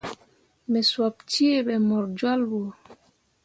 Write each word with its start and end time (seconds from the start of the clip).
Me 0.71 0.79
sop 0.91 1.15
cee 1.31 1.59
ɓe 1.65 1.73
mor 1.87 2.05
jolɓo. 2.17 2.59